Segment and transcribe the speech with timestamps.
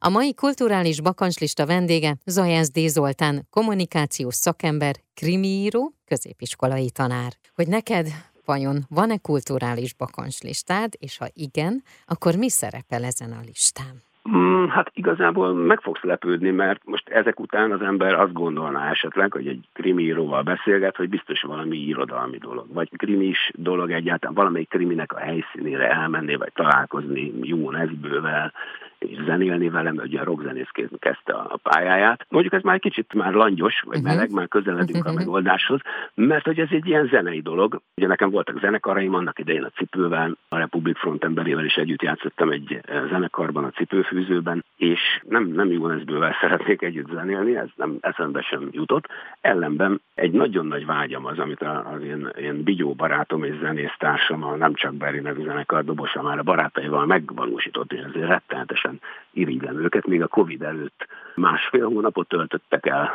[0.00, 2.78] A mai kulturális bakancslista vendége Zajász D.
[2.78, 7.32] Zoltán, kommunikációs szakember, krimiíró, középiskolai tanár.
[7.54, 8.06] Hogy neked
[8.44, 13.94] vajon van-e kulturális bakancslistád, és ha igen, akkor mi szerepel ezen a listán?
[14.30, 19.32] Mm, hát igazából meg fogsz lepődni, mert most ezek után az ember azt gondolná esetleg,
[19.32, 25.12] hogy egy krimíróval beszélget, hogy biztos valami irodalmi dolog, vagy krimis dolog egyáltalán, valamelyik kriminek
[25.12, 28.52] a helyszínére elmenni, vagy találkozni jó nezbővel,
[28.98, 32.26] és zenélni velem, ugye a rockzenészként kezdte a pályáját.
[32.28, 34.12] Mondjuk ez már egy kicsit már langyos, vagy uh-huh.
[34.12, 35.12] meleg, már közeledünk uh-huh.
[35.12, 35.80] a megoldáshoz,
[36.14, 37.80] mert hogy ez egy ilyen zenei dolog.
[37.96, 42.50] Ugye nekem voltak zenekaraim annak idején a cipővel, a Republic Front emberével is együtt játszottam
[42.50, 47.96] egy eh, zenekarban, a cipőfűzőben, és nem, nem jó ezbővel szeretnék együtt zenélni, ez nem
[48.00, 49.06] eszembe sem jutott.
[49.40, 54.56] Ellenben egy nagyon nagy vágyam az, amit az én, én bigyó barátom és zenésztársam, a
[54.56, 59.00] nem csak Berry nevű zenekar dobosa már a barátaival megvalósított, és ezért rettenetesen teljesen
[59.32, 63.10] irigylem őket, még a Covid előtt másfél hónapot töltöttek el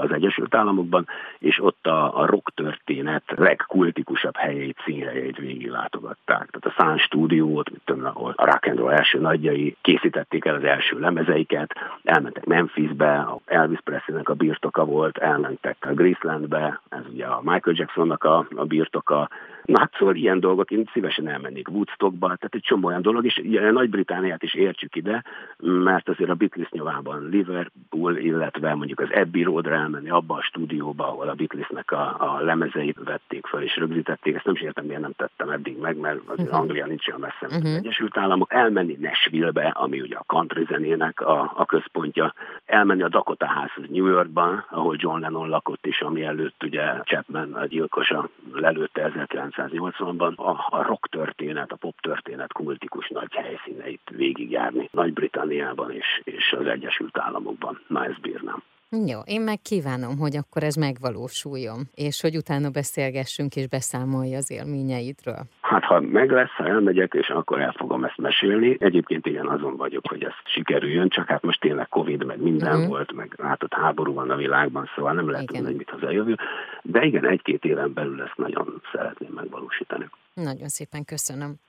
[0.00, 1.06] az Egyesült Államokban,
[1.38, 6.50] és ott a, a rock történet legkultikusabb helyeit, színhelyeit végiglátogatták.
[6.50, 10.64] Tehát a Sun Studiót, tudom, ahol a rock and roll első nagyjai készítették el az
[10.64, 11.74] első lemezeiket,
[12.04, 18.24] elmentek Memphisbe, Elvis Presleynek a birtoka volt, elmentek a Gracelandbe, ez ugye a Michael Jacksonnak
[18.24, 19.28] a, a birtoka,
[19.64, 23.42] Na hát szóval ilyen dolgok, én szívesen elmennék Woodstockba, tehát egy csomó olyan dolog, és
[23.72, 25.24] Nagy-Britániát is értsük ide,
[25.58, 31.08] mert azért a Beatles nyomában Liverpool, illetve mondjuk az Abbey Roadra elmenni abba a stúdióba,
[31.08, 35.00] ahol a Beatlesnek a, a lemezeit vették fel és rögzítették, ezt nem is értem, miért
[35.00, 36.60] nem tettem eddig meg, mert azért uh-huh.
[36.60, 37.70] Anglia nincs olyan messze, mint uh-huh.
[37.70, 42.34] az Egyesült Államok, elmenni Nashville-be, ami ugye a country zenének a, a központja,
[42.66, 47.52] elmenni a Dakota házhoz New Yorkban, ahol John Lennon lakott is, ami előtt ugye Chapman
[47.52, 54.10] a gyilkosa lelőtte 1900 1980-ban a, a rock történet, a pop történet kultikus nagy helyszíneit
[54.10, 57.80] végigjárni Nagy-Britanniában és, és az Egyesült Államokban.
[57.86, 58.62] Na ezt bírnám.
[59.06, 64.50] Jó, én meg kívánom, hogy akkor ez megvalósuljon, és hogy utána beszélgessünk és beszámolj az
[64.50, 65.42] élményeidről.
[65.60, 68.76] Hát ha meg lesz, ha elmegyek, és akkor el fogom ezt mesélni.
[68.80, 72.88] Egyébként igen, azon vagyok, hogy ez sikerüljön, csak hát most tényleg Covid, meg minden uh-huh.
[72.88, 76.10] volt, meg ott háború van a világban, szóval nem lehet tudni, hogy mit hoz a
[76.10, 76.36] jövő.
[76.82, 80.08] De igen, egy-két éven belül ezt nagyon szeretném megvalósítani.
[80.34, 81.60] Nagyon szépen köszönöm.